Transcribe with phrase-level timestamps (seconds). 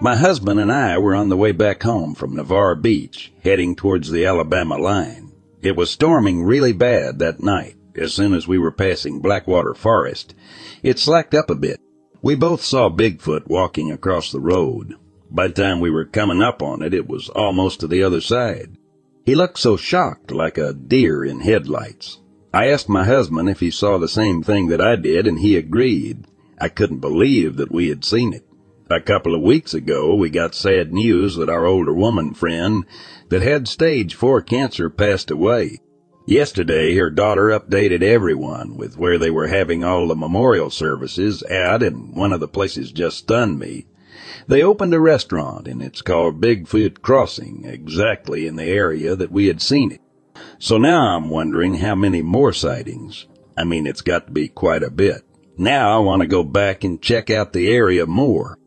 [0.00, 4.10] My husband and I were on the way back home from Navarre Beach, heading towards
[4.10, 5.32] the Alabama line.
[5.62, 7.76] It was storming really bad that night.
[7.96, 10.34] As soon as we were passing Blackwater Forest,
[10.82, 11.80] it slacked up a bit
[12.24, 14.94] we both saw Bigfoot walking across the road.
[15.30, 18.22] By the time we were coming up on it, it was almost to the other
[18.22, 18.78] side.
[19.26, 22.20] He looked so shocked, like a deer in headlights.
[22.50, 25.54] I asked my husband if he saw the same thing that I did, and he
[25.58, 26.26] agreed.
[26.58, 28.46] I couldn't believe that we had seen it.
[28.90, 32.84] A couple of weeks ago, we got sad news that our older woman friend
[33.30, 35.78] that had stage four cancer passed away.
[36.26, 41.82] Yesterday, her daughter updated everyone with where they were having all the memorial services at,
[41.82, 43.86] and one of the places just stunned me.
[44.46, 49.46] They opened a restaurant, and it's called Bigfoot Crossing, exactly in the area that we
[49.46, 50.00] had seen it.
[50.58, 53.26] So now I'm wondering how many more sightings.
[53.56, 55.22] I mean, it's got to be quite a bit.
[55.56, 58.58] Now I want to go back and check out the area more.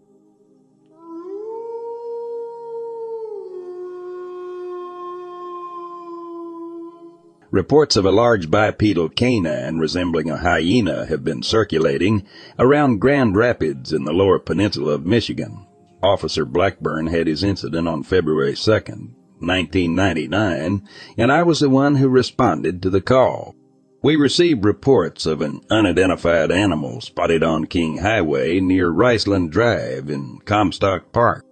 [7.51, 12.25] Reports of a large bipedal canine resembling a hyena have been circulating
[12.59, 15.65] around Grand Rapids in the lower peninsula of Michigan.
[16.03, 20.87] Officer Blackburn had his incident on February 2nd, 1999,
[21.17, 23.55] and I was the one who responded to the call.
[24.03, 30.37] We received reports of an unidentified animal spotted on King Highway near Riceland Drive in
[30.45, 31.43] Comstock Park.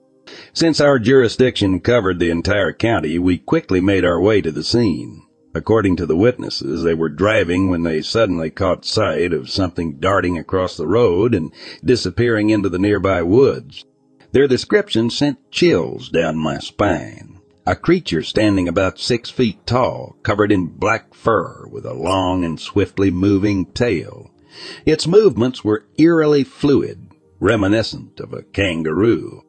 [0.54, 5.24] Since our jurisdiction covered the entire county, we quickly made our way to the scene.
[5.56, 10.38] According to the witnesses, they were driving when they suddenly caught sight of something darting
[10.38, 11.52] across the road and
[11.84, 13.86] disappearing into the nearby woods.
[14.34, 17.35] Their description sent chills down my spine.
[17.68, 22.60] A creature standing about six feet tall, covered in black fur, with a long and
[22.60, 24.30] swiftly moving tail.
[24.86, 27.08] Its movements were eerily fluid,
[27.40, 29.42] reminiscent of a kangaroo.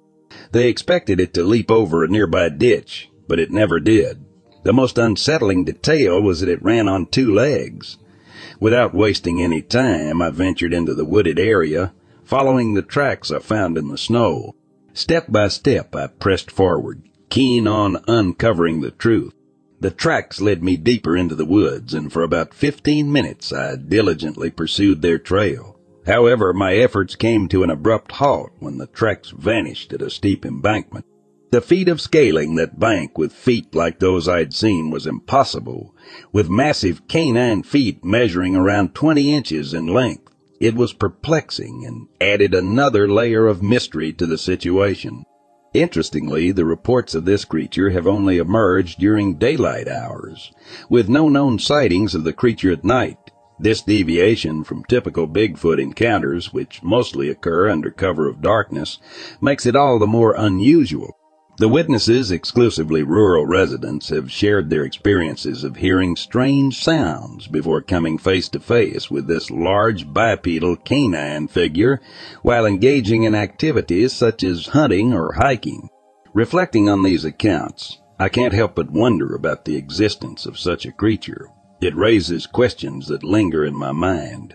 [0.52, 4.24] They expected it to leap over a nearby ditch, but it never did.
[4.62, 7.98] The most unsettling detail was that it ran on two legs.
[8.58, 11.92] Without wasting any time, I ventured into the wooded area,
[12.24, 14.54] following the tracks I found in the snow.
[14.94, 19.32] Step by step, I pressed forward, keen on uncovering the truth.
[19.80, 24.50] The tracks led me deeper into the woods, and for about fifteen minutes I diligently
[24.50, 25.78] pursued their trail.
[26.06, 30.46] However, my efforts came to an abrupt halt when the tracks vanished at a steep
[30.46, 31.04] embankment.
[31.50, 35.94] The feat of scaling that bank with feet like those I'd seen was impossible,
[36.32, 40.32] with massive canine feet measuring around twenty inches in length.
[40.58, 45.24] It was perplexing and added another layer of mystery to the situation.
[45.76, 50.50] Interestingly, the reports of this creature have only emerged during daylight hours,
[50.88, 53.18] with no known sightings of the creature at night.
[53.58, 59.00] This deviation from typical Bigfoot encounters, which mostly occur under cover of darkness,
[59.38, 61.15] makes it all the more unusual.
[61.58, 68.18] The witnesses, exclusively rural residents, have shared their experiences of hearing strange sounds before coming
[68.18, 72.02] face to face with this large bipedal canine figure
[72.42, 75.88] while engaging in activities such as hunting or hiking.
[76.34, 80.92] Reflecting on these accounts, I can't help but wonder about the existence of such a
[80.92, 81.48] creature.
[81.80, 84.54] It raises questions that linger in my mind.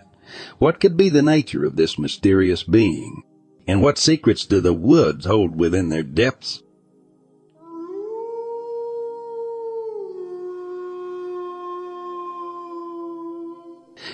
[0.60, 3.24] What could be the nature of this mysterious being?
[3.66, 6.62] And what secrets do the woods hold within their depths?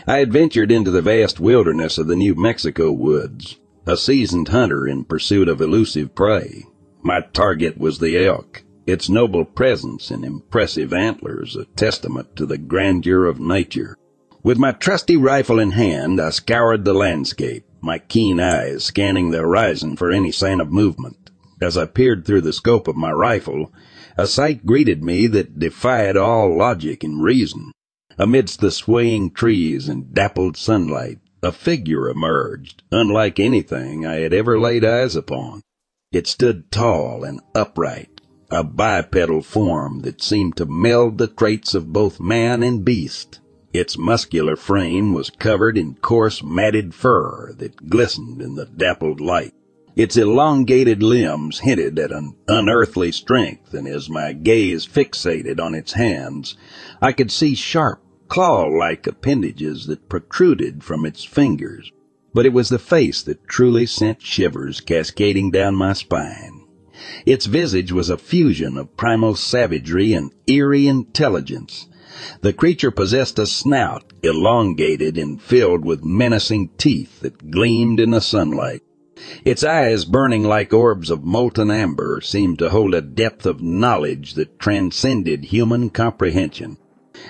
[0.07, 4.87] I had ventured into the vast wilderness of the New Mexico woods, a seasoned hunter
[4.87, 6.65] in pursuit of elusive prey.
[7.03, 12.59] My target was the elk, its noble presence and impressive antlers a testament to the
[12.59, 13.97] grandeur of nature.
[14.43, 19.39] With my trusty rifle in hand, I scoured the landscape, my keen eyes scanning the
[19.39, 21.31] horizon for any sign of movement.
[21.61, 23.73] As I peered through the scope of my rifle,
[24.17, 27.73] a sight greeted me that defied all logic and reason.
[28.21, 34.59] Amidst the swaying trees and dappled sunlight, a figure emerged, unlike anything I had ever
[34.59, 35.63] laid eyes upon.
[36.11, 38.21] It stood tall and upright,
[38.51, 43.39] a bipedal form that seemed to meld the traits of both man and beast.
[43.73, 49.55] Its muscular frame was covered in coarse matted fur that glistened in the dappled light.
[49.95, 55.93] Its elongated limbs hinted at an unearthly strength, and as my gaze fixated on its
[55.93, 56.57] hands,
[57.01, 61.91] I could see sharp claw-like appendages that protruded from its fingers,
[62.35, 66.65] but it was the face that truly sent shivers cascading down my spine.
[67.25, 71.89] Its visage was a fusion of primal savagery and eerie intelligence.
[72.41, 78.21] The creature possessed a snout elongated and filled with menacing teeth that gleamed in the
[78.21, 78.83] sunlight.
[79.45, 84.35] Its eyes, burning like orbs of molten amber, seemed to hold a depth of knowledge
[84.35, 86.77] that transcended human comprehension.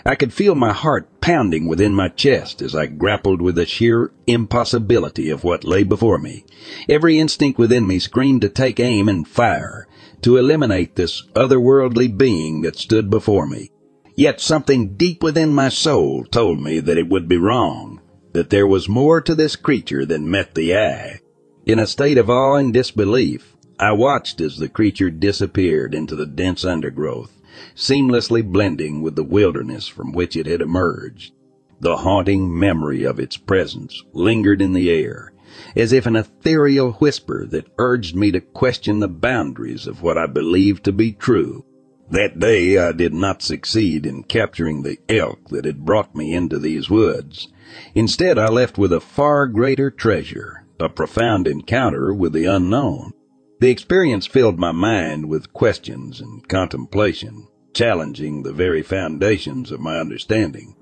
[0.05, 4.11] I could feel my heart pounding within my chest as I grappled with the sheer
[4.27, 6.45] impossibility of what lay before me.
[6.89, 9.87] Every instinct within me screamed to take aim and fire,
[10.23, 13.71] to eliminate this otherworldly being that stood before me.
[14.17, 18.01] Yet something deep within my soul told me that it would be wrong,
[18.33, 21.21] that there was more to this creature than met the eye.
[21.67, 26.27] In a state of awe and disbelief, I watched as the creature disappeared into the
[26.27, 27.38] dense undergrowth
[27.75, 31.33] seamlessly blending with the wilderness from which it had emerged.
[31.81, 35.33] The haunting memory of its presence lingered in the air,
[35.77, 40.27] as if an ethereal whisper that urged me to question the boundaries of what I
[40.27, 41.65] believed to be true.
[42.11, 46.59] That day I did not succeed in capturing the elk that had brought me into
[46.59, 47.49] these woods.
[47.95, 53.13] Instead, I left with a far greater treasure, a profound encounter with the unknown.
[53.61, 57.49] The experience filled my mind with questions and contemplation.
[57.75, 60.75] challenging the very foundations of my understanding.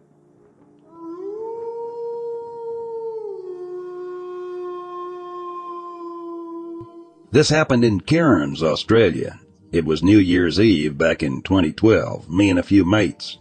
[7.33, 9.41] This happened in Cairns, Australia.
[9.73, 13.37] It was New Year's Eve back in 2012, me and a few mates.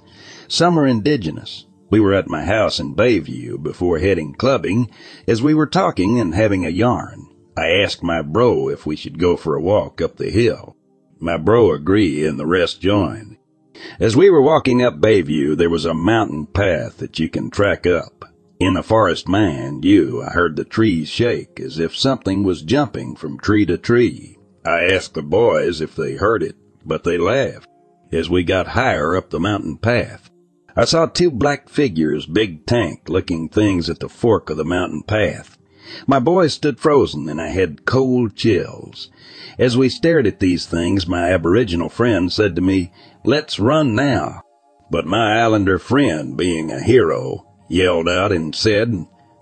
[0.50, 1.66] Some are indigenous.
[1.90, 4.90] We were at my house in Bayview before heading clubbing
[5.28, 7.28] as we were talking and having a yarn.
[7.58, 10.76] I asked my bro if we should go for a walk up the hill.
[11.20, 13.38] My bro agreed and the rest joined.
[14.00, 17.86] As we were walking up Bayview, there was a mountain path that you can track
[17.86, 18.26] up.
[18.60, 23.16] In a forest mind you, I heard the trees shake as if something was jumping
[23.16, 24.38] from tree to tree.
[24.66, 27.68] I asked the boys if they heard it, but they laughed.
[28.12, 30.30] As we got higher up the mountain path,
[30.76, 35.04] I saw two black figures, big tank looking things at the fork of the mountain
[35.04, 35.55] path.
[36.08, 39.10] My boys stood frozen and I had cold chills.
[39.58, 42.92] As we stared at these things, my aboriginal friend said to me,
[43.24, 44.42] let's run now.
[44.92, 48.94] But my islander friend, being a hero, yelled out and said,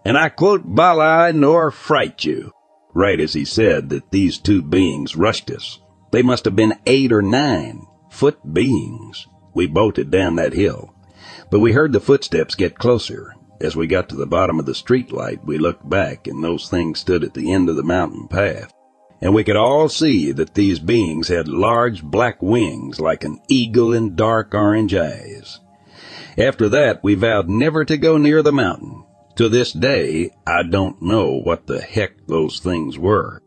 [0.06, 2.52] and I quote Bala nor fright you,
[2.94, 5.80] right as he said that these two beings rushed us.
[6.12, 9.28] They must have been eight or nine foot beings.
[9.54, 10.94] We bolted down that hill,
[11.50, 13.34] but we heard the footsteps get closer.
[13.64, 16.70] As we got to the bottom of the street light, we looked back and those
[16.70, 18.74] things stood at the end of the mountain path.
[19.22, 23.94] And we could all see that these beings had large black wings like an eagle
[23.94, 25.62] and dark orange eyes.
[26.38, 29.06] After that, we vowed never to go near the mountain.
[29.38, 33.43] To this day, I don't know what the heck those things were.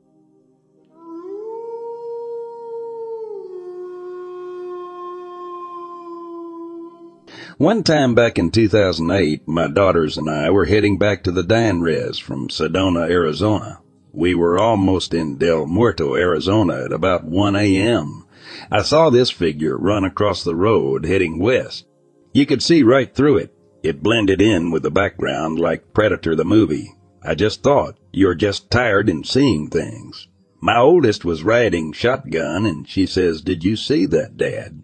[7.59, 11.81] One time back in 2008, my daughters and I were heading back to the Dan
[11.81, 13.81] Res from Sedona, Arizona.
[14.13, 18.27] We were almost in Del Muerto, Arizona at about 1 a.m.
[18.71, 21.87] I saw this figure run across the road heading west.
[22.35, 23.55] You could see right through it.
[23.83, 26.95] It blended in with the background like Predator the movie.
[27.23, 30.29] I just thought, you're just tired in seeing things.
[30.61, 34.83] My oldest was riding shotgun and she says, did you see that, Dad?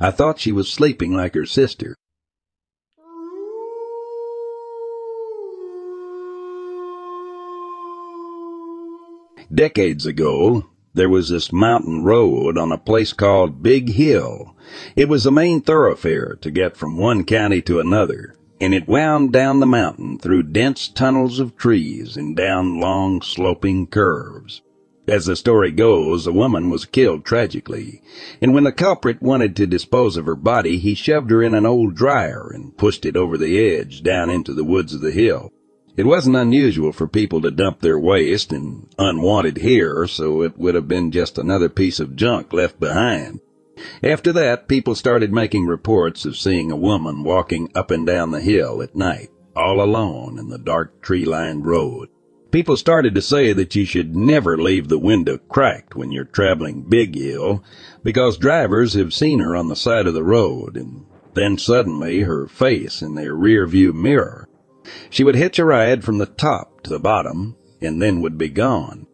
[0.00, 1.96] I thought she was sleeping like her sister.
[9.52, 14.54] Decades ago, there was this mountain road on a place called Big Hill
[14.96, 19.32] it was the main thoroughfare to get from one county to another, and it wound
[19.32, 24.60] down the mountain through dense tunnels of trees and down long sloping curves.
[25.08, 28.02] As the story goes, a woman was killed tragically,
[28.42, 31.64] and when the culprit wanted to dispose of her body, he shoved her in an
[31.64, 35.50] old dryer and pushed it over the edge down into the woods of the hill.
[35.96, 40.74] It wasn't unusual for people to dump their waste and unwanted here, so it would
[40.74, 43.40] have been just another piece of junk left behind.
[44.02, 48.42] After that, people started making reports of seeing a woman walking up and down the
[48.42, 52.10] hill at night, all alone in the dark tree-lined road.
[52.50, 56.80] People started to say that you should never leave the window cracked when you're traveling
[56.82, 57.62] Big Hill,
[58.02, 62.46] because drivers have seen her on the side of the road, and then suddenly her
[62.46, 64.48] face in their rear view mirror.
[65.10, 68.48] She would hitch a ride from the top to the bottom, and then would be
[68.48, 69.06] gone.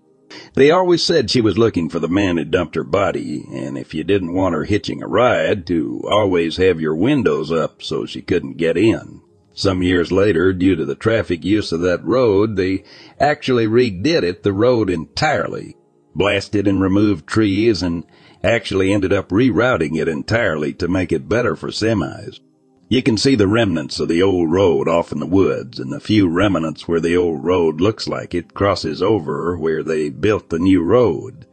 [0.54, 3.94] They always said she was looking for the man who dumped her body, and if
[3.94, 8.22] you didn't want her hitching a ride, to always have your windows up so she
[8.22, 9.22] couldn't get in.
[9.56, 12.82] Some years later, due to the traffic use of that road, they
[13.20, 15.76] actually redid it, the road entirely,
[16.12, 18.04] blasted and removed trees, and
[18.42, 22.40] actually ended up rerouting it entirely to make it better for semis.
[22.88, 26.00] You can see the remnants of the old road off in the woods, and the
[26.00, 30.58] few remnants where the old road looks like it crosses over where they built the
[30.58, 31.46] new road.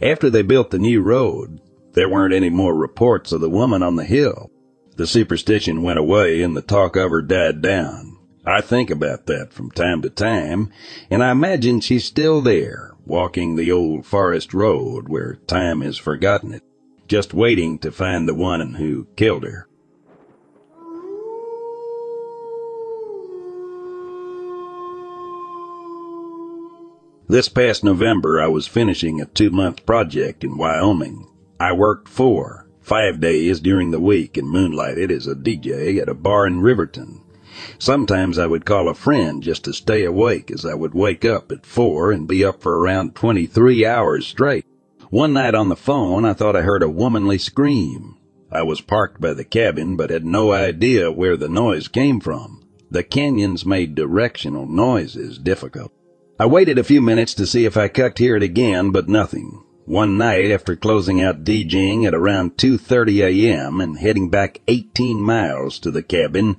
[0.00, 1.60] After they built the new road,
[1.92, 4.50] there weren't any more reports of the woman on the hill.
[4.96, 8.18] The superstition went away and the talk of her died down.
[8.44, 10.70] I think about that from time to time,
[11.10, 16.52] and I imagine she's still there, walking the old forest road where time has forgotten
[16.52, 16.62] it,
[17.06, 19.68] just waiting to find the one who killed her.
[27.28, 31.28] This past November, I was finishing a two month project in Wyoming.
[31.58, 36.14] I worked four, five days during the week and moonlighted as a DJ at a
[36.14, 37.20] bar in Riverton.
[37.78, 41.52] Sometimes I would call a friend just to stay awake as I would wake up
[41.52, 44.66] at four and be up for around 23 hours straight.
[45.10, 48.16] One night on the phone, I thought I heard a womanly scream.
[48.50, 52.62] I was parked by the cabin, but had no idea where the noise came from.
[52.90, 55.92] The canyons made directional noises difficult.
[56.38, 59.62] I waited a few minutes to see if I could hear it again, but nothing.
[59.84, 63.80] One night after closing out DJing at around 2.30 a.m.
[63.80, 66.56] and heading back 18 miles to the cabin,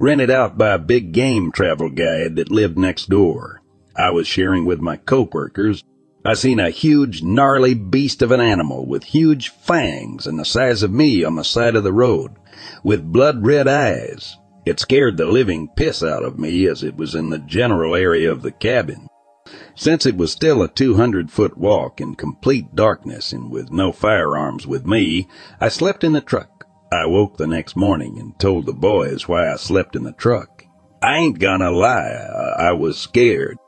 [0.00, 3.62] rented out by a big game travel guide that lived next door.
[3.96, 5.84] I was sharing with my co-workers.
[6.24, 10.82] I seen a huge, gnarly beast of an animal with huge fangs and the size
[10.82, 12.32] of me on the side of the road,
[12.82, 14.36] with blood red eyes.
[14.66, 18.32] It scared the living piss out of me as it was in the general area
[18.32, 19.06] of the cabin.
[19.76, 24.66] Since it was still a 200 foot walk in complete darkness and with no firearms
[24.66, 25.28] with me,
[25.60, 26.66] I slept in the truck.
[26.92, 30.64] I woke the next morning and told the boys why I slept in the truck.
[31.02, 33.58] I ain't gonna lie, I was scared.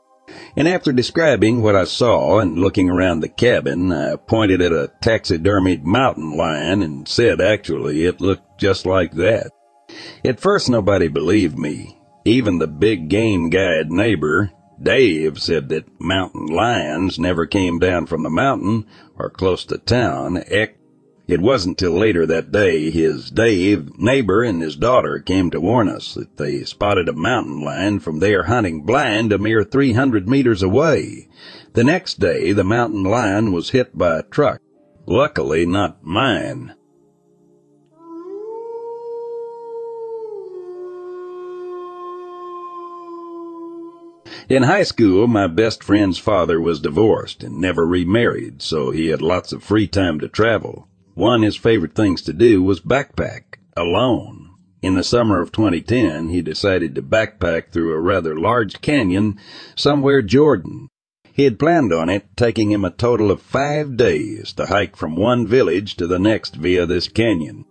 [0.55, 4.91] And after describing what I saw and looking around the cabin, I pointed at a
[5.01, 9.51] taxidermied mountain lion and said actually it looked just like that.
[10.23, 11.99] At first nobody believed me.
[12.25, 18.23] Even the big game guide neighbor, Dave, said that mountain lions never came down from
[18.23, 18.85] the mountain
[19.17, 20.37] or close to town.
[21.27, 25.89] It wasn't till later that day his Dave, neighbor, and his daughter came to warn
[25.89, 30.63] us that they spotted a mountain lion from there hunting blind a mere 300 meters
[30.63, 31.27] away.
[31.73, 34.61] The next day the mountain lion was hit by a truck.
[35.05, 36.75] Luckily not mine.
[44.49, 49.21] In high school, my best friend's father was divorced and never remarried, so he had
[49.21, 50.87] lots of free time to travel.
[51.15, 54.51] One of his favorite things to do was backpack, alone.
[54.81, 59.37] In the summer of 2010, he decided to backpack through a rather large canyon
[59.75, 60.87] somewhere Jordan.
[61.33, 65.17] He had planned on it taking him a total of five days to hike from
[65.17, 67.65] one village to the next via this canyon.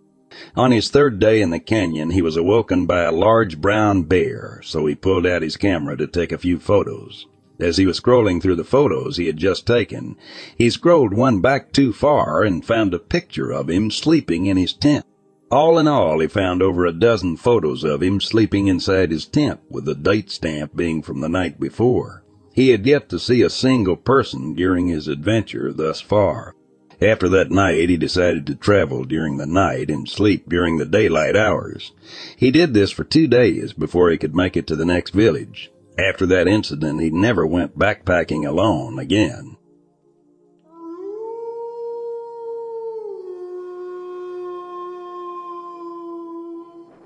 [0.56, 4.60] On his third day in the canyon, he was awoken by a large brown bear,
[4.64, 7.26] so he pulled out his camera to take a few photos.
[7.58, 10.16] As he was scrolling through the photos he had just taken,
[10.58, 14.74] he scrolled one back too far and found a picture of him sleeping in his
[14.74, 15.06] tent.
[15.50, 19.60] All in all, he found over a dozen photos of him sleeping inside his tent
[19.70, 22.24] with the date stamp being from the night before.
[22.52, 26.55] He had yet to see a single person during his adventure thus far.
[27.00, 31.36] After that night, he decided to travel during the night and sleep during the daylight
[31.36, 31.92] hours.
[32.36, 35.70] He did this for two days before he could make it to the next village.
[35.98, 39.56] After that incident, he never went backpacking alone again.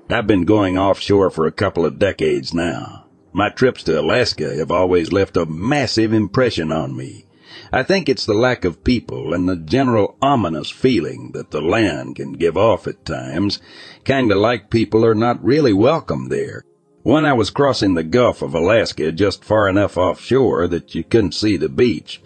[0.09, 3.05] I've been going offshore for a couple of decades now.
[3.31, 7.25] My trips to Alaska have always left a massive impression on me.
[7.71, 12.15] I think it's the lack of people and the general ominous feeling that the land
[12.15, 13.59] can give off at times,
[14.03, 16.63] kinda like people are not really welcome there.
[17.03, 21.33] When I was crossing the Gulf of Alaska just far enough offshore that you couldn't
[21.33, 22.21] see the beach,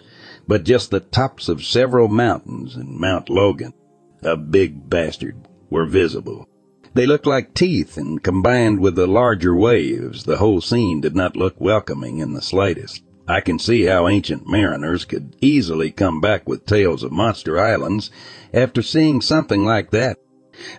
[0.46, 3.72] but just the tops of several mountains and Mount Logan,
[4.22, 5.36] a big bastard,
[5.70, 6.46] were visible.
[6.94, 11.36] They looked like teeth, and combined with the larger waves, the whole scene did not
[11.36, 13.02] look welcoming in the slightest.
[13.28, 18.10] I can see how ancient mariners could easily come back with tales of monster islands
[18.54, 20.18] after seeing something like that.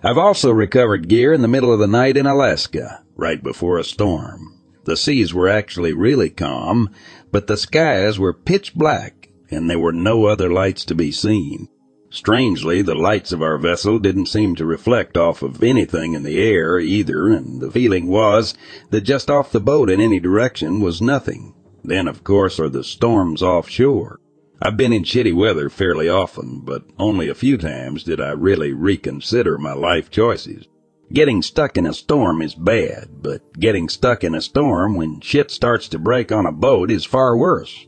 [0.02, 3.84] I've also recovered gear in the middle of the night in Alaska, right before a
[3.84, 4.54] storm.
[4.84, 6.88] The seas were actually really calm,
[7.30, 11.68] but the skies were pitch black, and there were no other lights to be seen.
[12.10, 16.40] Strangely, the lights of our vessel didn't seem to reflect off of anything in the
[16.42, 18.54] air either, and the feeling was
[18.88, 21.52] that just off the boat in any direction was nothing.
[21.88, 24.20] Then, of course, are the storms offshore.
[24.60, 28.74] I've been in shitty weather fairly often, but only a few times did I really
[28.74, 30.66] reconsider my life choices.
[31.10, 35.50] Getting stuck in a storm is bad, but getting stuck in a storm when shit
[35.50, 37.86] starts to break on a boat is far worse.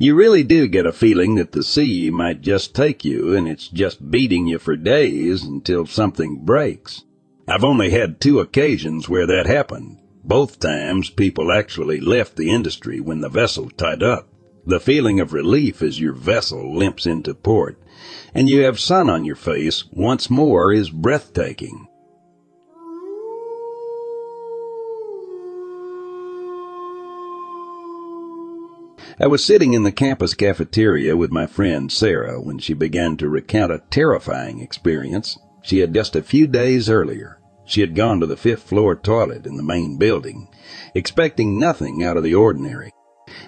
[0.00, 3.68] You really do get a feeling that the sea might just take you and it's
[3.68, 7.04] just beating you for days until something breaks.
[7.46, 9.98] I've only had two occasions where that happened,
[10.28, 14.28] both times people actually left the industry when the vessel tied up.
[14.66, 17.80] The feeling of relief as your vessel limps into port
[18.34, 21.88] and you have sun on your face once more is breathtaking.
[29.20, 33.28] I was sitting in the campus cafeteria with my friend Sarah when she began to
[33.28, 37.37] recount a terrifying experience she had just a few days earlier.
[37.68, 40.48] She had gone to the fifth floor toilet in the main building,
[40.94, 42.92] expecting nothing out of the ordinary.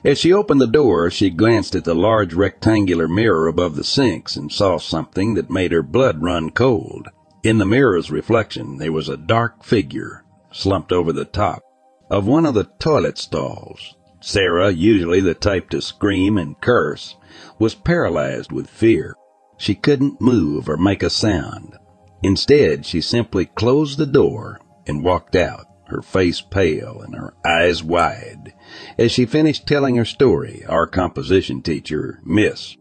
[0.04, 4.36] As she opened the door, she glanced at the large rectangular mirror above the sinks
[4.36, 7.08] and saw something that made her blood run cold.
[7.42, 11.62] In the mirror's reflection, there was a dark figure slumped over the top
[12.10, 13.94] of one of the toilet stalls.
[14.20, 17.16] Sarah, usually the type to scream and curse,
[17.58, 19.14] was paralyzed with fear.
[19.56, 21.78] She couldn't move or make a sound.
[22.22, 27.82] Instead, she simply closed the door and walked out, her face pale and her eyes
[27.82, 28.52] wide.
[28.98, 32.76] As she finished telling her story, our composition teacher, Miss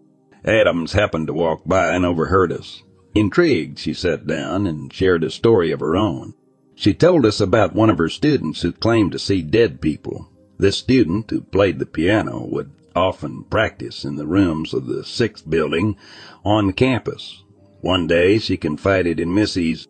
[0.45, 2.83] Adams, happened to walk by and overheard us.
[3.15, 6.33] Intrigued, she sat down and shared a story of her own.
[6.75, 10.29] She told us about one of her students who claimed to see dead people.
[10.57, 15.49] This student, who played the piano, would often practice in the rooms of the sixth
[15.49, 15.97] building
[16.45, 17.43] on campus.
[17.81, 19.87] One day she confided in Mrs.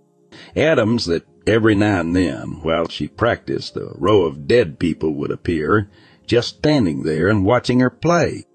[0.55, 5.31] Adams that every now and then, while she practiced, a row of dead people would
[5.31, 5.89] appear,
[6.27, 8.45] just standing there and watching her play.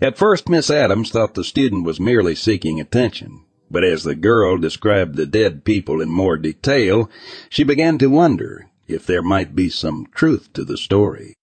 [0.00, 4.58] At first, Miss Adams thought the student was merely seeking attention, but as the girl
[4.58, 7.08] described the dead people in more detail,
[7.48, 11.34] she began to wonder if there might be some truth to the story.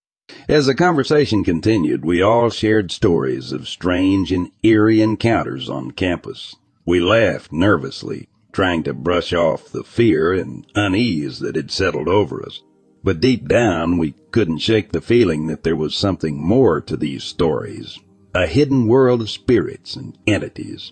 [0.48, 6.56] As the conversation continued, we all shared stories of strange and eerie encounters on campus.
[6.90, 12.44] We laughed nervously, trying to brush off the fear and unease that had settled over
[12.44, 12.64] us.
[13.04, 17.24] But deep down, we couldn't shake the feeling that there was something more to these
[17.24, 18.00] stories.
[18.34, 20.92] A hidden world of spirits and entities,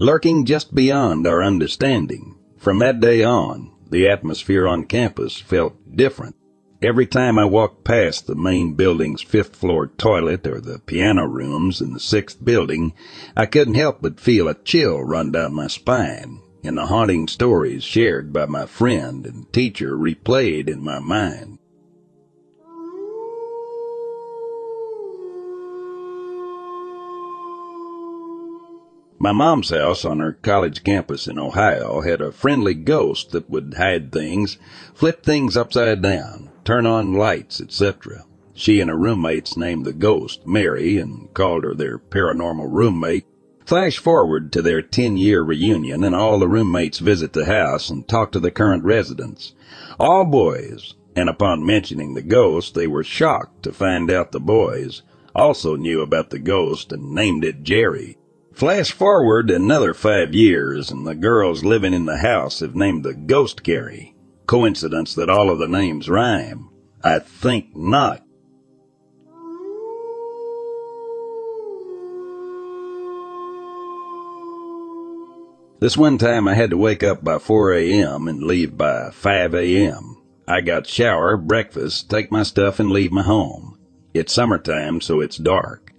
[0.00, 2.34] lurking just beyond our understanding.
[2.56, 6.34] From that day on, the atmosphere on campus felt different.
[6.86, 11.80] Every time I walked past the main building's fifth floor toilet or the piano rooms
[11.80, 12.92] in the sixth building,
[13.36, 17.82] I couldn't help but feel a chill run down my spine and the haunting stories
[17.82, 21.58] shared by my friend and teacher replayed in my mind.
[29.18, 33.74] My mom's house on her college campus in Ohio had a friendly ghost that would
[33.76, 34.56] hide things,
[34.94, 38.24] flip things upside down, turn on lights, etc.
[38.52, 43.24] She and her roommates named the ghost Mary and called her their paranormal roommate
[43.66, 48.06] Flash forward to their 10 year reunion and all the roommates visit the house and
[48.06, 49.54] talk to the current residents.
[49.98, 55.02] All boys, and upon mentioning the ghost, they were shocked to find out the boys
[55.34, 58.18] also knew about the ghost and named it Jerry.
[58.52, 63.14] Flash forward another five years and the girls living in the house have named the
[63.14, 64.14] ghost Gary.
[64.46, 66.68] Coincidence that all of the names rhyme?
[67.02, 68.22] I think not.
[75.78, 78.28] This one time I had to wake up by 4 a.m.
[78.28, 80.22] and leave by 5 a.m.
[80.48, 83.78] I got shower, breakfast, take my stuff and leave my home.
[84.14, 85.92] It's summertime, so it's dark.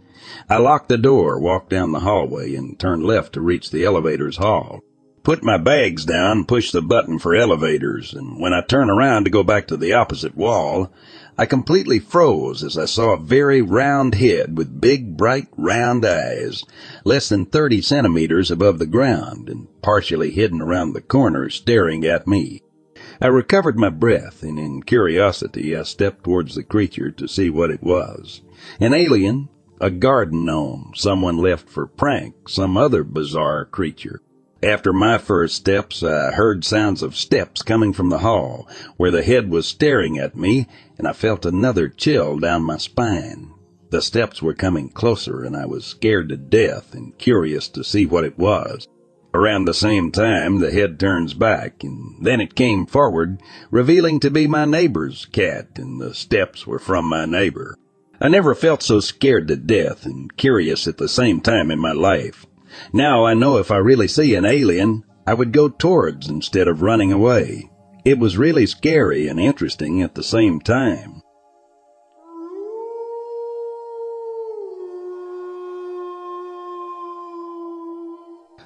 [0.49, 4.37] I locked the door, walked down the hallway, and turned left to reach the elevator's
[4.37, 4.81] hall.
[5.27, 9.29] Put my bags down, pushed the button for elevators, and when I turned around to
[9.29, 10.89] go back to the opposite wall,
[11.37, 16.63] I completely froze as I saw a very round head with big, bright, round eyes,
[17.03, 22.25] less than 30 centimeters above the ground and partially hidden around the corner, staring at
[22.25, 22.61] me.
[23.19, 27.69] I recovered my breath, and in curiosity I stepped towards the creature to see what
[27.69, 28.43] it was.
[28.79, 29.49] An alien,
[29.81, 34.21] a garden gnome, someone left for prank, some other bizarre creature.
[34.63, 38.67] After my first steps, I heard sounds of steps coming from the hall,
[38.97, 40.67] where the head was staring at me,
[40.97, 43.51] and I felt another chill down my spine.
[43.91, 48.07] The steps were coming closer, and I was scared to death and curious to see
[48.07, 48.87] what it was.
[49.31, 53.39] Around the same time, the head turns back, and then it came forward,
[53.69, 57.75] revealing to be my neighbor's cat, and the steps were from my neighbor.
[58.19, 61.91] I never felt so scared to death and curious at the same time in my
[61.91, 62.46] life.
[62.93, 66.81] Now I know if I really see an alien, I would go towards instead of
[66.81, 67.69] running away.
[68.05, 71.21] It was really scary and interesting at the same time.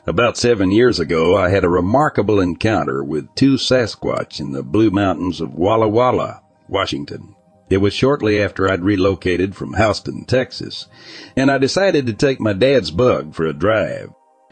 [0.08, 4.90] About seven years ago, I had a remarkable encounter with two Sasquatch in the Blue
[4.90, 7.36] Mountains of Walla Walla, Washington.
[7.72, 10.88] It was shortly after I'd relocated from Houston, Texas,
[11.38, 14.10] and I decided to take my dad's bug for a drive.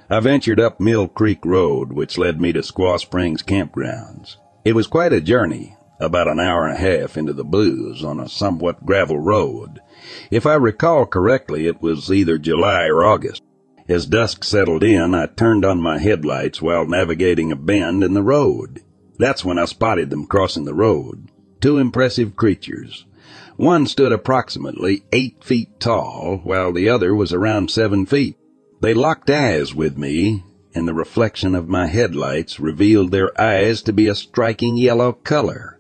[0.09, 4.37] I ventured up Mill Creek Road, which led me to Squaw Springs campgrounds.
[4.63, 8.21] It was quite a journey, about an hour and a half into the blues on
[8.21, 9.81] a somewhat gravel road.
[10.31, 13.43] If I recall correctly, it was either July or August.
[13.89, 18.23] As dusk settled in, I turned on my headlights while navigating a bend in the
[18.23, 18.81] road.
[19.17, 21.27] That's when I spotted them crossing the road.
[21.59, 23.05] Two impressive creatures,
[23.59, 28.37] one stood approximately eight feet tall, while the other was around seven feet.
[28.79, 33.91] They locked eyes with me, and the reflection of my headlights revealed their eyes to
[33.91, 35.77] be a striking yellow color.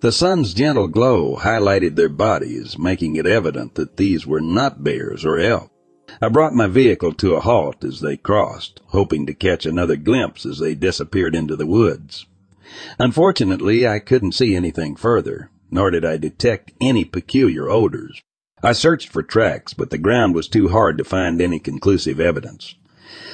[0.00, 5.24] The sun's gentle glow highlighted their bodies, making it evident that these were not bears
[5.24, 5.70] or elk.
[6.20, 10.44] I brought my vehicle to a halt as they crossed, hoping to catch another glimpse
[10.44, 12.26] as they disappeared into the woods.
[12.98, 18.22] Unfortunately, I couldn't see anything further, nor did I detect any peculiar odors.
[18.62, 22.74] I searched for tracks, but the ground was too hard to find any conclusive evidence.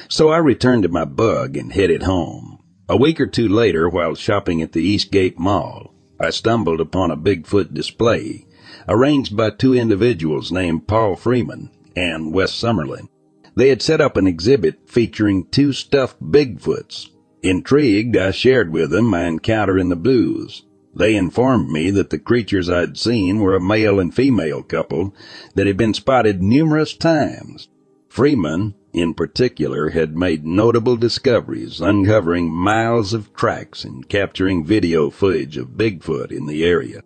[0.09, 2.59] So I returned to my bug and headed home.
[2.89, 7.17] A week or two later, while shopping at the Eastgate Mall, I stumbled upon a
[7.17, 8.45] Bigfoot display
[8.87, 13.07] arranged by two individuals named Paul Freeman and Wes Sumerlin.
[13.55, 17.09] They had set up an exhibit featuring two stuffed Bigfoots.
[17.43, 20.63] Intrigued, I shared with them my encounter in the blues.
[20.95, 25.15] They informed me that the creatures I'd seen were a male and female couple
[25.55, 27.67] that had been spotted numerous times.
[28.07, 35.57] Freeman, in particular, had made notable discoveries, uncovering miles of tracks and capturing video footage
[35.57, 37.01] of Bigfoot in the area.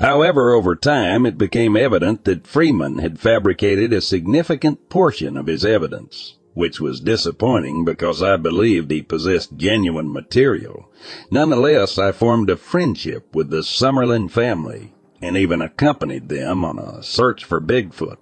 [0.00, 5.64] However, over time, it became evident that Freeman had fabricated a significant portion of his
[5.64, 10.90] evidence, which was disappointing because I believed he possessed genuine material.
[11.30, 17.02] Nonetheless, I formed a friendship with the Sumerlin family and even accompanied them on a
[17.02, 18.18] search for Bigfoot.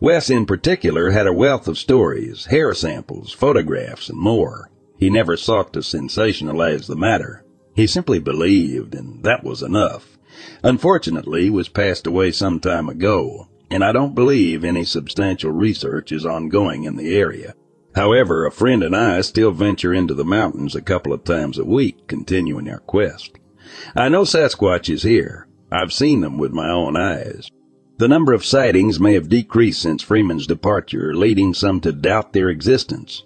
[0.00, 4.70] Wes in particular had a wealth of stories, hair samples, photographs, and more.
[4.96, 7.44] He never sought to sensationalize the matter.
[7.74, 10.18] He simply believed, and that was enough
[10.62, 16.12] unfortunately he was passed away some time ago, and I don't believe any substantial research
[16.12, 17.54] is ongoing in the area.
[17.98, 21.64] However, a friend and I still venture into the mountains a couple of times a
[21.64, 23.32] week, continuing our quest.
[23.96, 25.48] I know Sasquatch is here.
[25.72, 27.50] I've seen them with my own eyes.
[27.96, 32.48] The number of sightings may have decreased since Freeman's departure, leading some to doubt their
[32.50, 33.24] existence.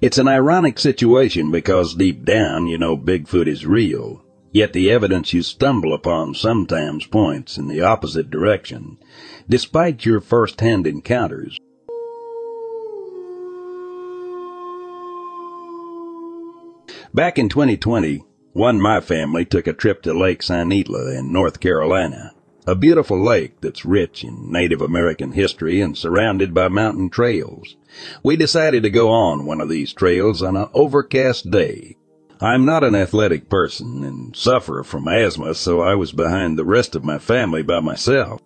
[0.00, 5.32] It's an ironic situation because deep down you know Bigfoot is real, Yet the evidence
[5.32, 8.98] you stumble upon sometimes points in the opposite direction,
[9.48, 11.58] despite your first-hand encounters.
[17.14, 22.34] Back in 2020, one my family took a trip to Lake Santeetlah in North Carolina,
[22.66, 27.76] a beautiful lake that's rich in Native American history and surrounded by mountain trails.
[28.22, 31.96] We decided to go on one of these trails on an overcast day
[32.40, 36.96] I'm not an athletic person and suffer from asthma, so I was behind the rest
[36.96, 38.42] of my family by myself.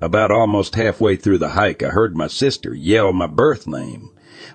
[0.00, 4.10] About almost halfway through the hike, I heard my sister yell my birth name,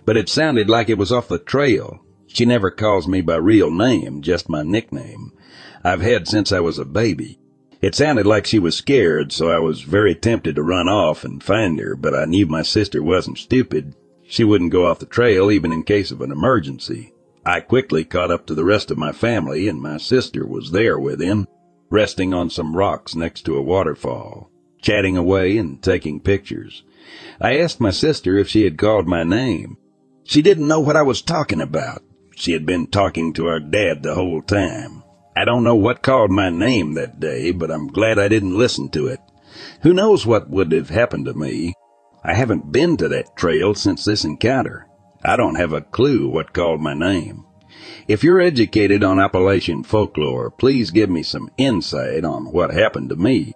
[0.06, 2.00] but it sounded like it was off the trail.
[2.38, 5.32] She never calls me by real name, just my nickname.
[5.84, 7.40] I've had since I was a baby.
[7.82, 11.42] It sounded like she was scared, so I was very tempted to run off and
[11.42, 13.96] find her, but I knew my sister wasn't stupid.
[14.28, 17.12] She wouldn't go off the trail even in case of an emergency.
[17.44, 21.00] I quickly caught up to the rest of my family, and my sister was there
[21.00, 21.48] with him,
[21.90, 26.84] resting on some rocks next to a waterfall, chatting away and taking pictures.
[27.42, 29.78] I asked my sister if she had called my name.
[30.24, 32.04] She didn't know what I was talking about.
[32.40, 35.02] She had been talking to her dad the whole time.
[35.36, 38.90] I don't know what called my name that day, but I'm glad I didn't listen
[38.90, 39.20] to it.
[39.82, 41.74] Who knows what would have happened to me?
[42.24, 44.88] I haven't been to that trail since this encounter.
[45.26, 47.44] I don't have a clue what called my name.
[48.08, 53.16] If you're educated on Appalachian folklore, please give me some insight on what happened to
[53.16, 53.54] me.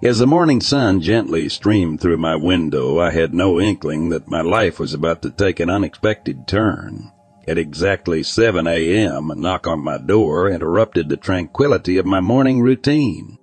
[0.00, 4.42] As the morning sun gently streamed through my window, I had no inkling that my
[4.42, 7.10] life was about to take an unexpected turn.
[7.48, 12.60] At exactly 7 a.m., a knock on my door interrupted the tranquility of my morning
[12.60, 13.38] routine.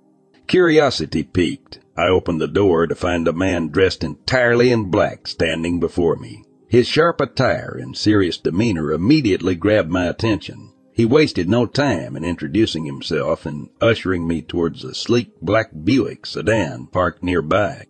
[0.46, 1.80] Curiosity piqued.
[1.94, 6.42] I opened the door to find a man dressed entirely in black standing before me.
[6.68, 10.72] His sharp attire and serious demeanor immediately grabbed my attention.
[10.96, 16.24] He wasted no time in introducing himself and ushering me towards a sleek black Buick
[16.24, 17.84] sedan parked nearby.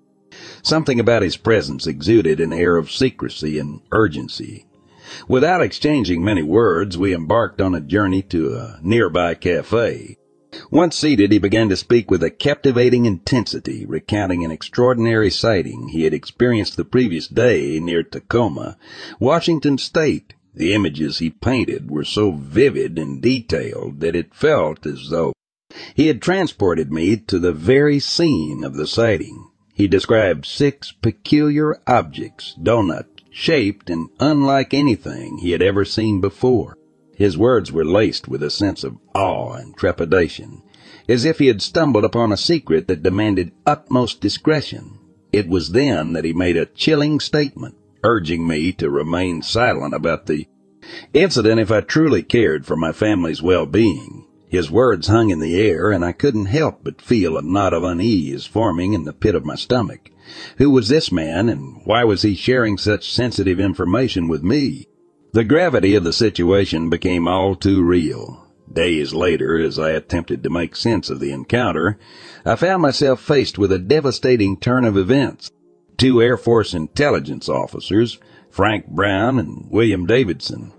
[0.60, 4.66] Something about his presence exuded an air of secrecy and urgency.
[5.28, 10.16] Without exchanging many words, we embarked on a journey to a nearby cafe.
[10.72, 16.02] Once seated, he began to speak with a captivating intensity, recounting an extraordinary sighting he
[16.02, 18.76] had experienced the previous day near Tacoma,
[19.20, 20.34] Washington State.
[20.56, 25.34] The images he painted were so vivid and detailed that it felt as though
[25.94, 29.48] he had transported me to the very scene of the sighting.
[29.74, 36.78] He described six peculiar objects, donut shaped and unlike anything he had ever seen before.
[37.14, 40.62] His words were laced with a sense of awe and trepidation,
[41.06, 44.98] as if he had stumbled upon a secret that demanded utmost discretion.
[45.32, 47.74] It was then that he made a chilling statement,
[48.06, 50.46] urging me to remain silent about the
[51.12, 54.24] incident if I truly cared for my family's well-being.
[54.48, 57.82] His words hung in the air, and I couldn't help but feel a knot of
[57.82, 60.12] unease forming in the pit of my stomach.
[60.58, 64.86] Who was this man, and why was he sharing such sensitive information with me?
[65.32, 68.46] The gravity of the situation became all too real.
[68.72, 71.98] Days later, as I attempted to make sense of the encounter,
[72.44, 75.50] I found myself faced with a devastating turn of events.
[75.96, 78.18] Two Air Force intelligence officers,
[78.50, 80.72] Frank Brown and William Davidson,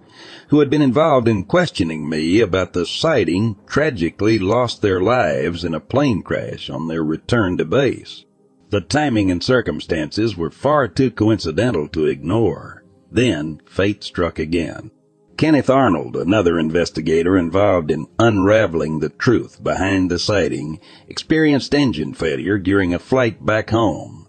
[0.49, 5.73] who had been involved in questioning me about the sighting, tragically lost their lives in
[5.73, 8.25] a plane crash on their return to base.
[8.69, 12.83] The timing and circumstances were far too coincidental to ignore.
[13.11, 14.91] Then fate struck again.
[15.37, 22.57] Kenneth Arnold, another investigator involved in unraveling the truth behind the sighting, experienced engine failure
[22.57, 24.26] during a flight back home.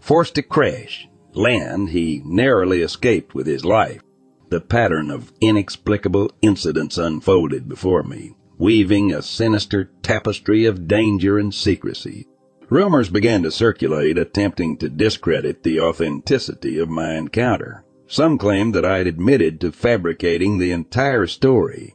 [0.00, 4.02] Forced to crash, land, he narrowly escaped with his life.
[4.48, 11.52] The pattern of inexplicable incidents unfolded before me, weaving a sinister tapestry of danger and
[11.52, 12.26] secrecy.
[12.68, 17.84] Rumors began to circulate attempting to discredit the authenticity of my encounter.
[18.08, 21.94] Some claimed that I had admitted to fabricating the entire story.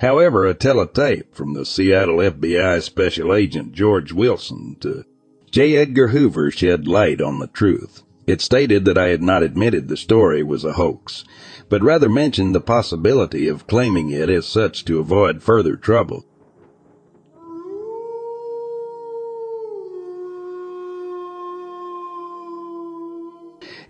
[0.00, 5.04] However, a teletype from the Seattle FBI Special Agent George Wilson to
[5.50, 5.76] J.
[5.76, 8.02] Edgar Hoover shed light on the truth.
[8.26, 11.24] It stated that I had not admitted the story was a hoax,
[11.70, 16.26] but rather mentioned the possibility of claiming it as such to avoid further trouble.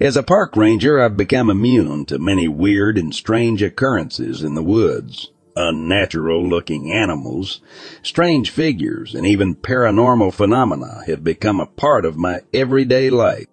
[0.00, 4.62] As a park ranger, I've become immune to many weird and strange occurrences in the
[4.62, 5.32] woods.
[5.60, 7.60] Unnatural looking animals,
[8.00, 13.46] strange figures, and even paranormal phenomena have become a part of my everyday life.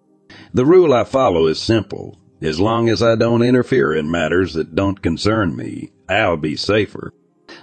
[0.53, 2.19] The rule I follow is simple.
[2.41, 7.11] As long as I don't interfere in matters that don't concern me, I'll be safer.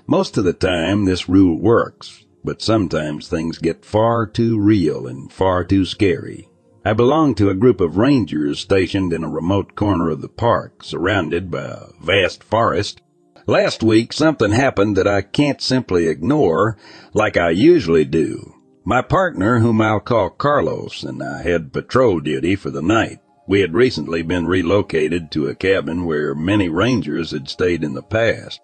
[0.09, 5.33] Most of the time, this rule works, but sometimes things get far too real and
[5.33, 6.49] far too scary.
[6.85, 10.83] I belong to a group of rangers stationed in a remote corner of the park,
[10.83, 13.01] surrounded by a vast forest.
[13.47, 16.77] Last week, something happened that I can't simply ignore
[17.13, 18.55] like I usually do.
[18.85, 23.19] My partner, whom I'll call Carlos, and I had patrol duty for the night.
[23.49, 28.03] We had recently been relocated to a cabin where many rangers had stayed in the
[28.03, 28.61] past.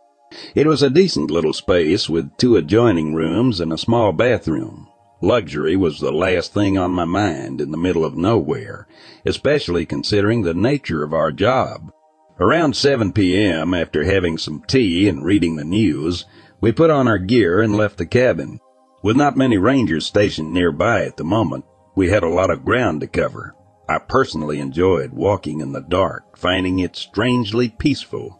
[0.55, 4.87] It was a decent little space with two adjoining rooms and a small bathroom.
[5.21, 8.87] Luxury was the last thing on my mind in the middle of nowhere,
[9.27, 11.91] especially considering the nature of our job.
[12.41, 16.25] Around 7 p.m., after having some tea and reading the news,
[16.61, 18.61] we put on our gear and left the cabin.
[19.03, 21.65] With not many rangers stationed nearby at the moment,
[21.97, 23.57] we had a lot of ground to cover.
[23.89, 28.39] I personally enjoyed walking in the dark, finding it strangely peaceful.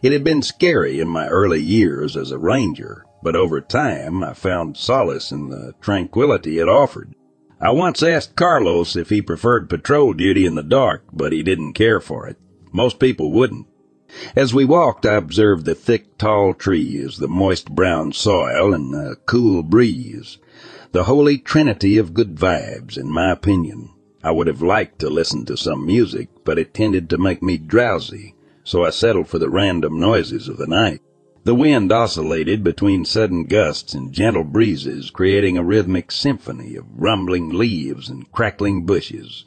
[0.00, 4.32] It had been scary in my early years as a ranger, but over time I
[4.32, 7.14] found solace in the tranquility it offered.
[7.60, 11.72] I once asked Carlos if he preferred patrol duty in the dark, but he didn't
[11.72, 12.36] care for it.
[12.72, 13.66] Most people wouldn't.
[14.34, 19.16] As we walked, I observed the thick, tall trees, the moist brown soil, and the
[19.26, 20.38] cool breeze.
[20.92, 23.90] The holy trinity of good vibes, in my opinion.
[24.22, 27.56] I would have liked to listen to some music, but it tended to make me
[27.56, 31.00] drowsy, so I settled for the random noises of the night.
[31.44, 37.50] The wind oscillated between sudden gusts and gentle breezes, creating a rhythmic symphony of rumbling
[37.50, 39.46] leaves and crackling bushes.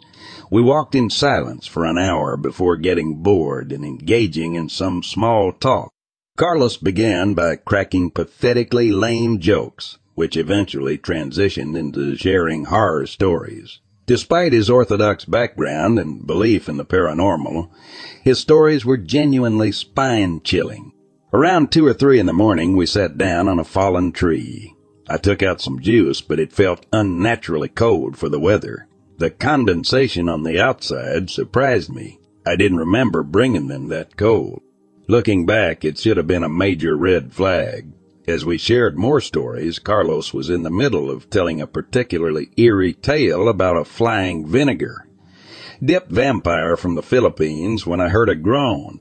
[0.53, 5.51] We walked in silence for an hour before getting bored and engaging in some small
[5.51, 5.89] talk.
[6.37, 13.79] Carlos began by cracking pathetically lame jokes, which eventually transitioned into sharing horror stories.
[14.05, 17.71] Despite his orthodox background and belief in the paranormal,
[18.21, 20.91] his stories were genuinely spine chilling.
[21.33, 24.75] Around two or three in the morning, we sat down on a fallen tree.
[25.09, 28.87] I took out some juice, but it felt unnaturally cold for the weather.
[29.23, 32.19] The condensation on the outside surprised me.
[32.45, 34.61] I didn't remember bringing them that cold.
[35.07, 37.93] Looking back, it should have been a major red flag.
[38.27, 42.91] As we shared more stories, Carlos was in the middle of telling a particularly eerie
[42.91, 45.07] tale about a flying vinegar.
[45.81, 48.99] Dipped vampire from the Philippines when I heard a groan.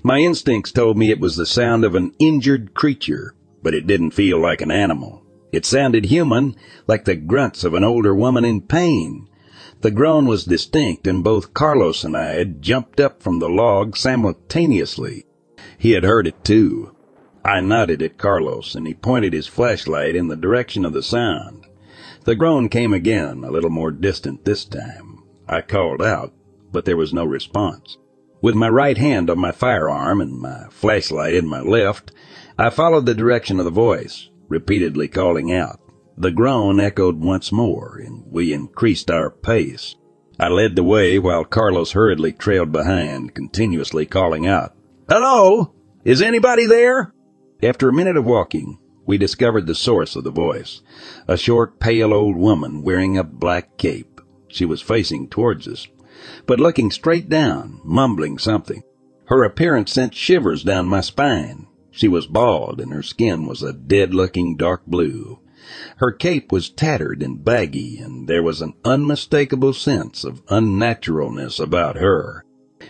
[0.00, 3.34] My instincts told me it was the sound of an injured creature,
[3.64, 5.26] but it didn't feel like an animal.
[5.50, 6.54] It sounded human,
[6.86, 9.26] like the grunts of an older woman in pain.
[9.82, 13.96] The groan was distinct, and both Carlos and I had jumped up from the log
[13.96, 15.26] simultaneously.
[15.78, 16.92] He had heard it too.
[17.44, 21.66] I nodded at Carlos, and he pointed his flashlight in the direction of the sound.
[22.24, 25.22] The groan came again, a little more distant this time.
[25.48, 26.32] I called out,
[26.72, 27.98] but there was no response.
[28.42, 32.12] With my right hand on my firearm and my flashlight in my left,
[32.58, 34.28] I followed the direction of the voice.
[34.48, 35.80] repeatedly calling out.
[36.18, 39.96] The groan echoed once more, and we increased our pace.
[40.40, 44.74] I led the way while Carlos hurriedly trailed behind, continuously calling out,
[45.08, 45.74] Hello!
[46.04, 47.12] Is anybody there?
[47.62, 50.80] After a minute of walking, we discovered the source of the voice.
[51.28, 54.20] A short, pale old woman wearing a black cape.
[54.48, 55.86] She was facing towards us,
[56.46, 58.82] but looking straight down, mumbling something.
[59.26, 61.66] Her appearance sent shivers down my spine.
[61.90, 65.40] She was bald and her skin was a dead looking dark blue.
[65.96, 71.96] Her cape was tattered and baggy and there was an unmistakable sense of unnaturalness about
[71.96, 72.44] her.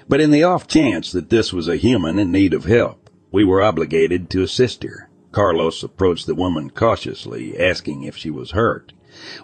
[0.08, 3.44] But in the off chance that this was a human in need of help, we
[3.44, 5.08] were obligated to assist her.
[5.32, 8.92] Carlos approached the woman cautiously, asking if she was hurt.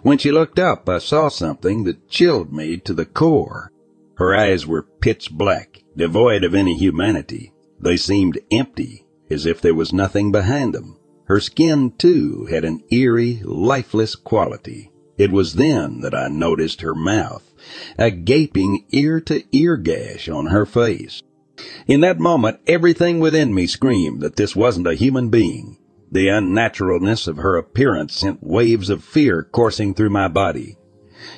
[0.01, 3.71] When she looked up, I saw something that chilled me to the core.
[4.15, 7.53] Her eyes were pitch black, devoid of any humanity.
[7.79, 10.97] They seemed empty, as if there was nothing behind them.
[11.25, 14.91] Her skin, too, had an eerie, lifeless quality.
[15.17, 17.53] It was then that I noticed her mouth,
[17.97, 21.21] a gaping ear-to-ear gash on her face.
[21.87, 25.77] In that moment, everything within me screamed that this wasn't a human being.
[26.11, 30.77] The unnaturalness of her appearance sent waves of fear coursing through my body.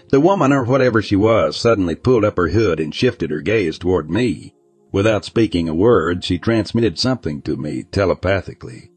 [0.10, 3.78] The woman, or whatever she was, suddenly pulled up her hood and shifted her gaze
[3.78, 4.56] toward me.
[4.92, 8.90] Without speaking a word, she transmitted something to me telepathically.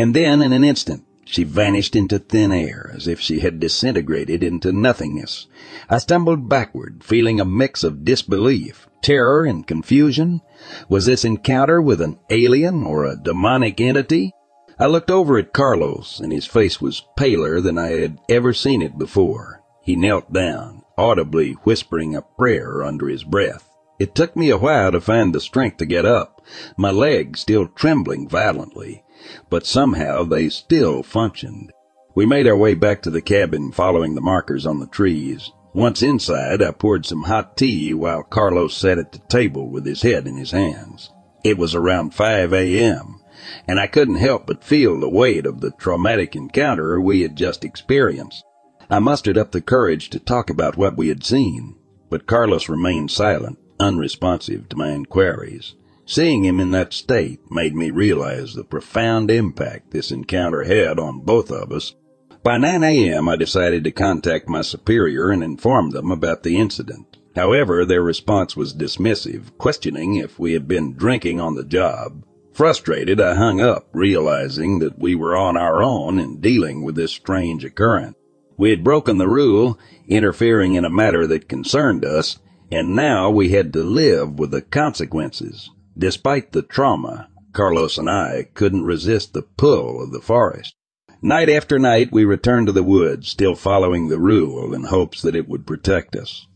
[0.00, 4.42] And then, in an instant, she vanished into thin air as if she had disintegrated
[4.42, 5.46] into nothingness.
[5.90, 10.40] I stumbled backward, feeling a mix of disbelief, terror, and confusion.
[10.88, 14.32] Was this encounter with an alien or a demonic entity?
[14.78, 18.80] I looked over at Carlos, and his face was paler than I had ever seen
[18.80, 19.62] it before.
[19.82, 23.68] He knelt down, audibly whispering a prayer under his breath.
[23.98, 26.40] It took me a while to find the strength to get up,
[26.78, 29.04] my legs still trembling violently,
[29.48, 31.72] but somehow they still functioned.
[32.14, 35.50] We made our way back to the cabin following the markers on the trees.
[35.72, 40.02] Once inside, I poured some hot tea while Carlos sat at the table with his
[40.02, 41.10] head in his hands.
[41.44, 43.20] It was around 5 a.m.,
[43.68, 47.64] and I couldn't help but feel the weight of the traumatic encounter we had just
[47.64, 48.44] experienced.
[48.90, 51.76] I mustered up the courage to talk about what we had seen,
[52.10, 55.76] but Carlos remained silent, unresponsive to my inquiries.
[56.10, 61.20] Seeing him in that state made me realize the profound impact this encounter had on
[61.20, 61.94] both of us.
[62.42, 67.18] By 9 a.m., I decided to contact my superior and inform them about the incident.
[67.36, 72.24] However, their response was dismissive, questioning if we had been drinking on the job.
[72.52, 77.12] Frustrated, I hung up, realizing that we were on our own in dealing with this
[77.12, 78.16] strange occurrence.
[78.56, 82.40] We had broken the rule, interfering in a matter that concerned us,
[82.72, 85.70] and now we had to live with the consequences.
[86.00, 90.74] Despite the trauma, Carlos and I couldn't resist the pull of the forest.
[91.20, 95.36] Night after night, we returned to the woods, still following the rule in hopes that
[95.36, 96.46] it would protect us.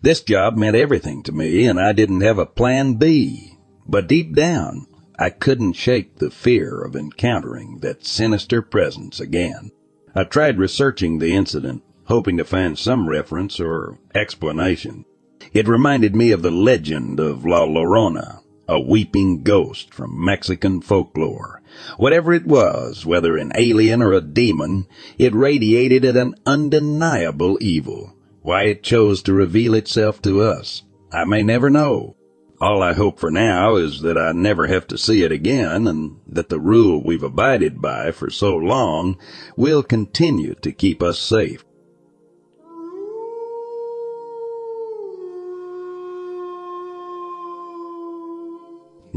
[0.00, 3.58] This job meant everything to me, and I didn't have a plan B.
[3.86, 4.86] But deep down,
[5.18, 9.70] I couldn't shake the fear of encountering that sinister presence again.
[10.14, 15.04] I tried researching the incident, hoping to find some reference or explanation.
[15.52, 21.62] It reminded me of the legend of La Llorona, a weeping ghost from Mexican folklore.
[21.96, 28.14] Whatever it was, whether an alien or a demon, it radiated an undeniable evil.
[28.42, 32.16] Why it chose to reveal itself to us, I may never know.
[32.60, 36.16] All I hope for now is that I never have to see it again and
[36.26, 39.16] that the rule we've abided by for so long
[39.56, 41.64] will continue to keep us safe.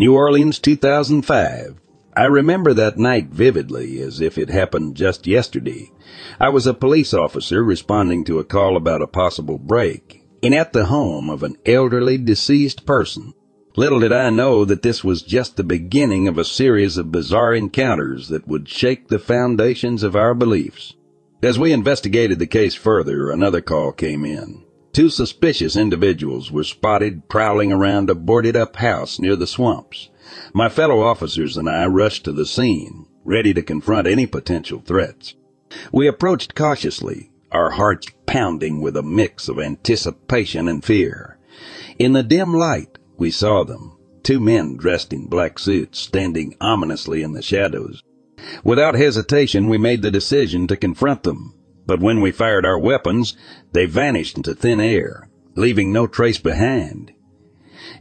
[0.02, 1.80] New Orleans 2005.
[2.18, 5.91] I remember that night vividly as if it happened just yesterday.
[6.39, 10.74] I was a police officer responding to a call about a possible break and at
[10.74, 13.36] the home of an elderly deceased person.
[13.76, 17.54] Little did I know that this was just the beginning of a series of bizarre
[17.54, 20.95] encounters that would shake the foundations of our beliefs.
[21.43, 24.64] As we investigated the case further, another call came in.
[24.94, 30.10] Two suspicious individuals were spotted prowling around a boarded up house near the swamps.
[30.54, 35.36] My fellow officers and I rushed to the scene, ready to confront any potential threats.
[35.94, 41.38] We approached cautiously, our hearts pounding with a mix of anticipation and fear.
[41.98, 47.24] In the dim light, we saw them, two men dressed in black suits standing ominously
[47.24, 48.04] in the shadows.
[48.64, 51.54] Without hesitation, we made the decision to confront them.
[51.92, 53.36] But when we fired our weapons,
[53.74, 55.28] they vanished into thin air,
[55.58, 57.12] leaving no trace behind.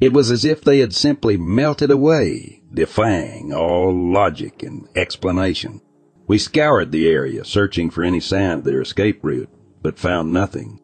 [0.01, 5.80] It was as if they had simply melted away, defying all logic and explanation.
[6.28, 9.51] We scoured the area, searching for any sign of their escape route,
[9.82, 10.78] but found nothing.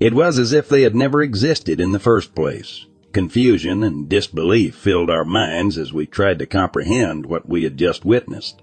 [0.00, 2.86] It was as if they had never existed in the first place.
[3.12, 8.06] Confusion and disbelief filled our minds as we tried to comprehend what we had just
[8.06, 8.62] witnessed.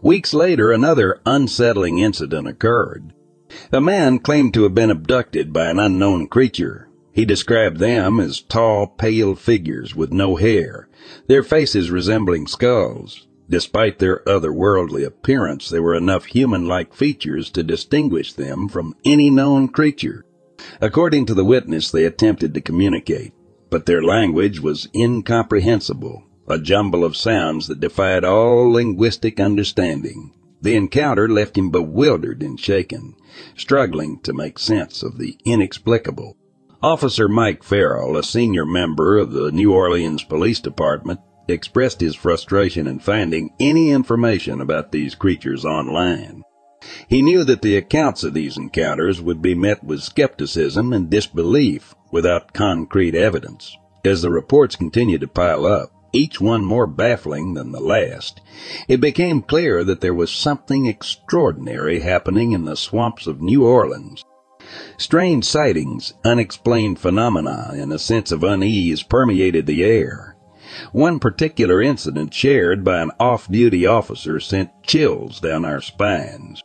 [0.00, 3.12] Weeks later, another unsettling incident occurred.
[3.72, 6.88] A man claimed to have been abducted by an unknown creature.
[7.12, 10.88] He described them as tall, pale figures with no hair,
[11.26, 13.26] their faces resembling skulls.
[13.50, 19.68] Despite their otherworldly appearance, there were enough human-like features to distinguish them from any known
[19.68, 20.24] creature.
[20.80, 23.32] According to the witness, they attempted to communicate,
[23.70, 30.32] but their language was incomprehensible, a jumble of sounds that defied all linguistic understanding.
[30.60, 33.14] The encounter left him bewildered and shaken,
[33.56, 36.36] struggling to make sense of the inexplicable.
[36.82, 42.86] Officer Mike Farrell, a senior member of the New Orleans Police Department, expressed his frustration
[42.86, 46.42] in finding any information about these creatures online.
[47.08, 51.94] He knew that the accounts of these encounters would be met with skepticism and disbelief
[52.12, 53.76] without concrete evidence.
[54.04, 58.40] As the reports continued to pile up, each one more baffling than the last,
[58.88, 64.24] it became clear that there was something extraordinary happening in the swamps of New Orleans.
[64.96, 70.36] Strange sightings, unexplained phenomena, and a sense of unease permeated the air.
[70.92, 76.62] One particular incident shared by an off-duty officer sent chills down our spines.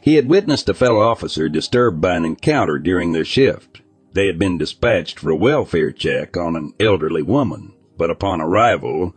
[0.00, 3.80] He had witnessed a fellow officer disturbed by an encounter during their shift.
[4.12, 9.14] They had been dispatched for a welfare check on an elderly woman, but upon arrival,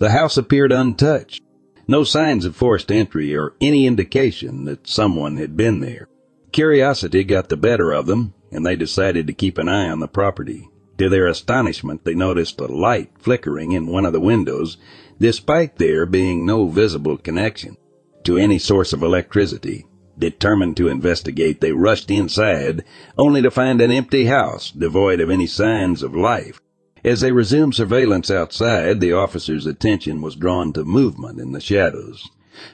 [0.00, 1.40] the house appeared untouched.
[1.86, 6.08] No signs of forced entry or any indication that someone had been there.
[6.50, 10.08] Curiosity got the better of them, and they decided to keep an eye on the
[10.08, 10.68] property.
[10.98, 14.76] To their astonishment, they noticed a light flickering in one of the windows,
[15.20, 17.76] despite there being no visible connection
[18.24, 19.86] to any source of electricity.
[20.18, 22.82] Determined to investigate, they rushed inside,
[23.16, 26.60] only to find an empty house, devoid of any signs of life.
[27.06, 32.28] As they resumed surveillance outside, the officer's attention was drawn to movement in the shadows.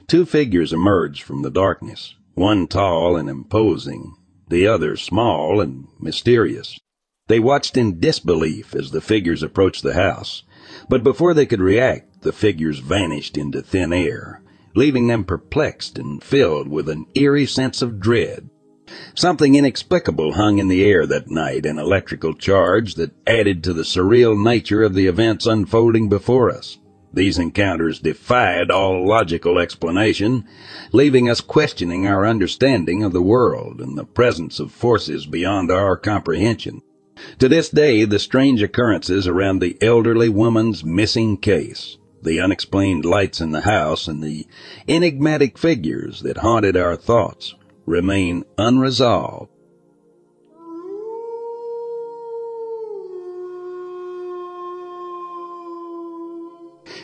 [0.06, 4.14] Two figures emerged from the darkness, one tall and imposing,
[4.48, 6.78] the other small and mysterious.
[7.28, 10.44] They watched in disbelief as the figures approached the house,
[10.88, 14.40] but before they could react, the figures vanished into thin air,
[14.74, 18.48] leaving them perplexed and filled with an eerie sense of dread.
[19.14, 23.82] Something inexplicable hung in the air that night, an electrical charge that added to the
[23.82, 26.78] surreal nature of the events unfolding before us.
[27.14, 30.44] These encounters defied all logical explanation,
[30.92, 35.96] leaving us questioning our understanding of the world and the presence of forces beyond our
[35.98, 36.80] comprehension.
[37.38, 43.42] To this day, the strange occurrences around the elderly woman's missing case, the unexplained lights
[43.42, 44.46] in the house, and the
[44.88, 47.54] enigmatic figures that haunted our thoughts
[47.86, 49.50] remain unresolved.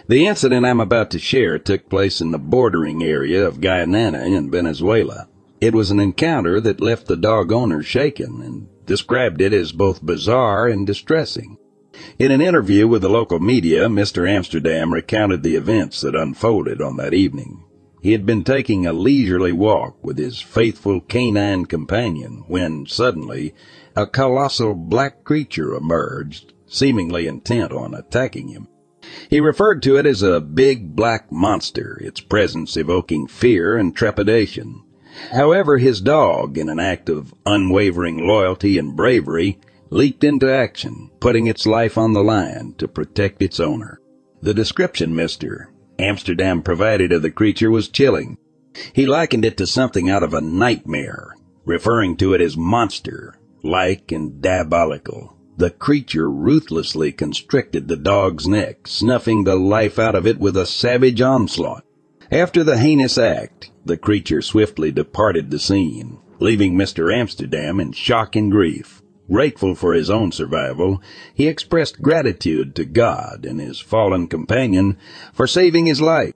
[0.09, 4.51] The incident I'm about to share took place in the bordering area of Guyana in
[4.51, 5.29] Venezuela.
[5.61, 10.05] It was an encounter that left the dog owner shaken and described it as both
[10.05, 11.59] bizarre and distressing.
[12.19, 14.27] In an interview with the local media, Mr.
[14.27, 17.65] Amsterdam recounted the events that unfolded on that evening.
[18.01, 23.55] He had been taking a leisurely walk with his faithful canine companion when suddenly
[23.97, 28.69] a colossal black creature emerged, seemingly intent on attacking him.
[29.29, 34.83] He referred to it as a big black monster, its presence evoking fear and trepidation.
[35.33, 39.59] However, his dog, in an act of unwavering loyalty and bravery,
[39.91, 44.01] leaped into action, putting its life on the line to protect its owner.
[44.41, 45.67] The description Mr.
[45.99, 48.39] Amsterdam provided of the creature was chilling.
[48.93, 51.35] He likened it to something out of a nightmare,
[51.65, 55.37] referring to it as monster, like and diabolical.
[55.57, 60.67] The creature ruthlessly constricted the dog's neck, snuffing the life out of it with a
[60.67, 61.85] savage onslaught.
[62.31, 67.13] After the heinous act, the creature swiftly departed the scene, leaving Mr.
[67.13, 69.03] Amsterdam in shock and grief.
[69.31, 71.03] Grateful for his own survival,
[71.35, 74.97] he expressed gratitude to God and his fallen companion
[75.35, 76.33] for saving his life.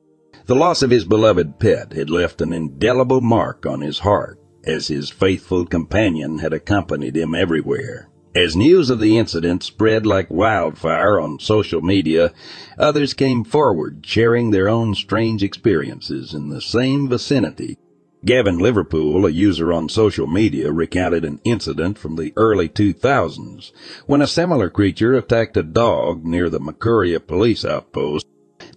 [0.47, 4.89] The loss of his beloved pet had left an indelible mark on his heart, as
[4.89, 8.11] his faithful companion had accompanied him everywhere.
[8.35, 12.33] As news of the incident spread like wildfire on social media,
[12.79, 17.79] others came forward sharing their own strange experiences in the same vicinity.
[18.25, 23.73] Gavin Liverpool, a user on social media, recounted an incident from the early 2000s
[24.07, 28.25] when a similar creature attacked a dog near the Makuria police outpost.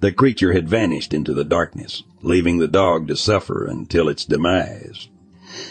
[0.01, 5.09] The creature had vanished into the darkness, leaving the dog to suffer until its demise.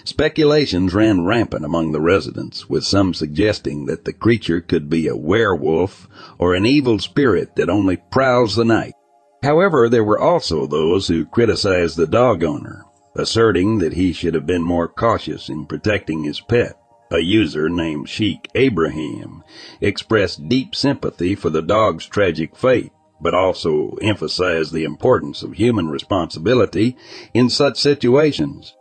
[0.04, 5.16] Speculations ran rampant among the residents, with some suggesting that the creature could be a
[5.16, 6.08] werewolf
[6.38, 8.94] or an evil spirit that only prowls the night.
[9.42, 12.84] However, there were also those who criticized the dog owner,
[13.14, 16.78] asserting that he should have been more cautious in protecting his pet.
[17.10, 19.44] A user named Sheikh Abraham
[19.80, 25.88] expressed deep sympathy for the dog's tragic fate, but also emphasized the importance of human
[25.88, 26.96] responsibility
[27.32, 28.74] in such situations.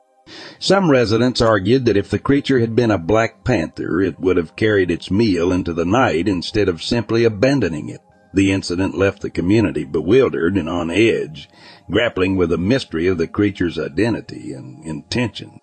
[0.57, 4.55] Some residents argued that if the creature had been a black panther, it would have
[4.55, 8.01] carried its meal into the night instead of simply abandoning it.
[8.33, 11.49] The incident left the community bewildered and on edge,
[11.89, 15.59] grappling with the mystery of the creature's identity and intention.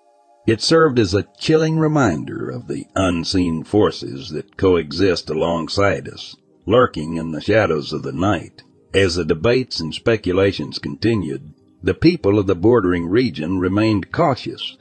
[0.46, 6.34] It served as a chilling reminder of the unseen forces that coexist alongside us,
[6.66, 8.62] lurking in the shadows of the night.
[8.92, 11.52] As the debates and speculations continued,
[11.82, 14.76] the people of the bordering region remained cautious,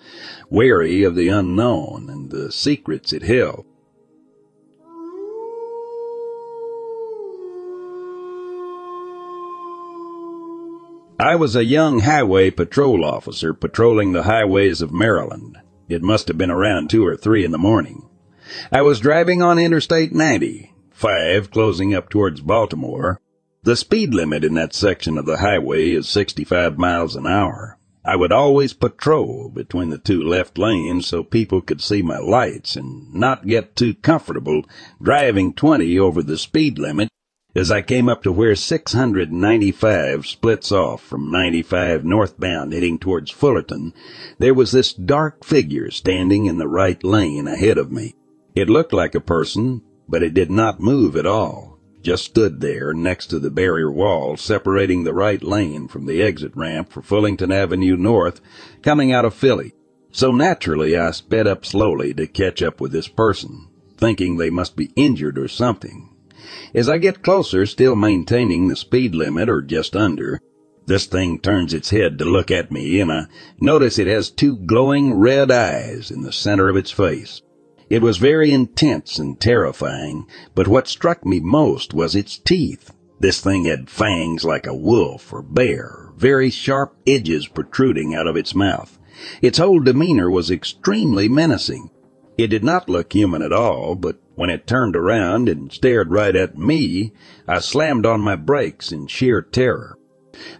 [0.49, 3.65] wary of the unknown and the secrets it held.
[11.21, 15.57] I was a young highway patrol officer patrolling the highways of Maryland.
[15.89, 18.07] It must have been around two or three in the morning.
[18.71, 23.19] I was driving on Interstate 90, 5 closing up towards Baltimore,
[23.63, 27.77] the speed limit in that section of the highway is 65 miles an hour.
[28.05, 32.77] I would always patrol between the two left lanes so people could see my lights
[32.77, 34.63] and not get too comfortable
[35.01, 37.09] driving 20 over the speed limit
[37.55, 43.93] as I came up to where 695 splits off from 95 northbound heading towards Fullerton,
[44.37, 48.15] there was this dark figure standing in the right lane ahead of me.
[48.55, 52.93] It looked like a person, but it did not move at all just stood there
[52.93, 57.53] next to the barrier wall separating the right lane from the exit ramp for Fullington
[57.53, 58.41] Avenue North
[58.81, 59.73] coming out of Philly.
[60.11, 64.75] So naturally I sped up slowly to catch up with this person, thinking they must
[64.75, 66.08] be injured or something.
[66.73, 70.39] As I get closer, still maintaining the speed limit or just under,
[70.85, 73.25] this thing turns its head to look at me and I
[73.59, 77.43] notice it has two glowing red eyes in the center of its face.
[77.89, 80.25] It was very intense and terrifying,
[80.55, 82.91] but what struck me most was its teeth.
[83.19, 88.37] This thing had fangs like a wolf or bear, very sharp edges protruding out of
[88.37, 88.97] its mouth.
[89.41, 91.89] Its whole demeanor was extremely menacing.
[92.39, 96.33] It did not look human at all, but when it turned around and stared right
[96.33, 97.11] at me,
[97.45, 99.97] I slammed on my brakes in sheer terror.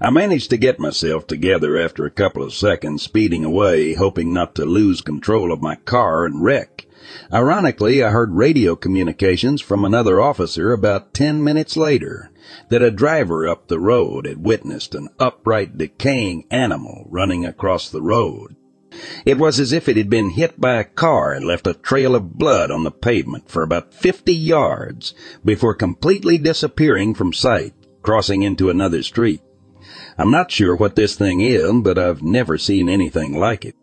[0.01, 4.55] I managed to get myself together after a couple of seconds, speeding away, hoping not
[4.55, 6.85] to lose control of my car and wreck.
[7.31, 12.29] Ironically, I heard radio communications from another officer about ten minutes later
[12.67, 18.01] that a driver up the road had witnessed an upright decaying animal running across the
[18.01, 18.57] road.
[19.25, 22.15] It was as if it had been hit by a car and left a trail
[22.15, 25.13] of blood on the pavement for about 50 yards
[25.43, 29.41] before completely disappearing from sight, crossing into another street.
[30.17, 33.75] I'm not sure what this thing is, but I've never seen anything like it.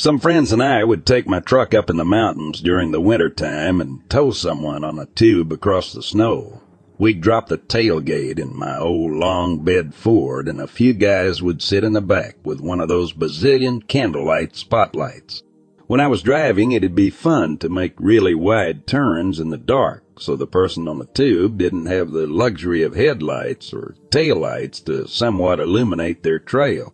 [0.00, 3.28] Some friends and I would take my truck up in the mountains during the winter
[3.28, 6.62] time and tow someone on a tube across the snow.
[7.00, 11.62] We'd drop the tailgate in my old long bed Ford and a few guys would
[11.62, 15.42] sit in the back with one of those bazillion candlelight spotlights.
[15.86, 20.04] When I was driving, it'd be fun to make really wide turns in the dark
[20.18, 25.08] so the person on the tube didn't have the luxury of headlights or taillights to
[25.08, 26.92] somewhat illuminate their trail.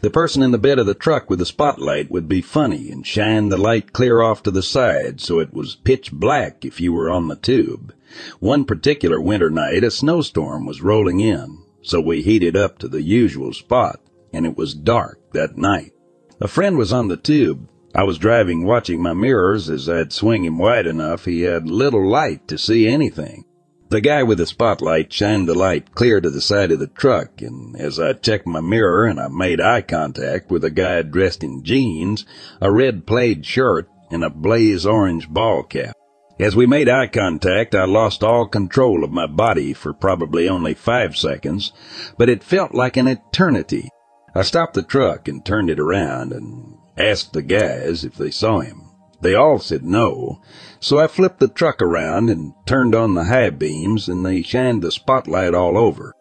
[0.00, 3.06] The person in the bed of the truck with the spotlight would be funny and
[3.06, 6.94] shine the light clear off to the side so it was pitch black if you
[6.94, 7.92] were on the tube.
[8.40, 13.02] One particular winter night, a snowstorm was rolling in, so we heated up to the
[13.02, 14.00] usual spot,
[14.32, 15.92] and it was dark that night.
[16.40, 17.68] A friend was on the tube.
[17.94, 22.08] I was driving watching my mirrors as I'd swing him wide enough he had little
[22.08, 23.44] light to see anything.
[23.90, 27.42] The guy with the spotlight shined the light clear to the side of the truck,
[27.42, 31.44] and as I checked my mirror and I made eye contact with a guy dressed
[31.44, 32.24] in jeans,
[32.60, 35.94] a red plaid shirt, and a blaze orange ball cap.
[36.38, 40.74] As we made eye contact, I lost all control of my body for probably only
[40.74, 41.72] five seconds,
[42.16, 43.88] but it felt like an eternity.
[44.34, 48.60] I stopped the truck and turned it around and asked the guys if they saw
[48.60, 48.88] him.
[49.20, 50.40] They all said no,
[50.80, 54.82] so I flipped the truck around and turned on the high beams and they shined
[54.82, 56.14] the spotlight all over.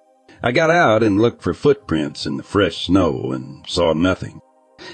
[0.44, 4.42] I got out and looked for footprints in the fresh snow and saw nothing.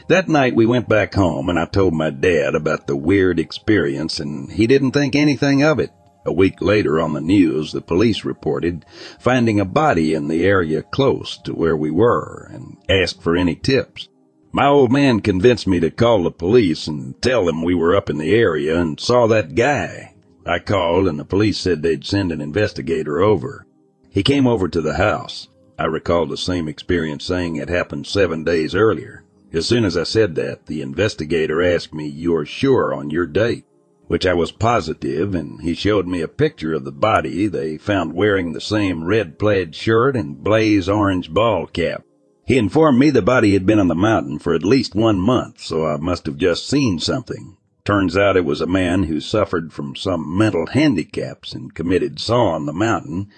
[0.07, 4.21] That night we went back home and I told my dad about the weird experience
[4.21, 5.91] and he didn't think anything of it.
[6.25, 8.85] A week later on the news, the police reported
[9.19, 13.55] finding a body in the area close to where we were and asked for any
[13.55, 14.07] tips.
[14.53, 18.09] My old man convinced me to call the police and tell them we were up
[18.09, 20.15] in the area and saw that guy.
[20.45, 23.67] I called and the police said they'd send an investigator over.
[24.09, 25.49] He came over to the house.
[25.77, 29.25] I recalled the same experience saying it happened seven days earlier.
[29.57, 33.65] As soon as I said that, the investigator asked me, You're sure on your date?
[34.05, 38.13] which I was positive, and he showed me a picture of the body they found
[38.13, 42.03] wearing the same red plaid shirt and blaze orange ball cap.
[42.45, 45.59] He informed me the body had been on the mountain for at least one month,
[45.59, 47.57] so I must have just seen something.
[47.83, 52.49] Turns out it was a man who suffered from some mental handicaps and committed saw
[52.49, 53.29] on the mountain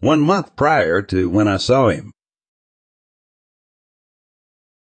[0.00, 2.12] one month prior to when I saw him.